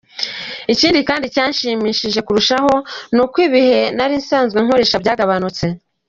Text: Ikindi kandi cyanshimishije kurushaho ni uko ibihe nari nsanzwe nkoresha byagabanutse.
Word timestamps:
Ikindi 0.73 0.99
kandi 1.09 1.25
cyanshimishije 1.35 2.19
kurushaho 2.27 2.73
ni 3.15 3.19
uko 3.23 3.35
ibihe 3.47 3.79
nari 3.97 4.15
nsanzwe 4.21 4.57
nkoresha 4.65 5.01
byagabanutse. 5.03 5.65